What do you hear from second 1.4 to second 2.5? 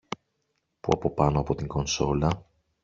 την κονσόλα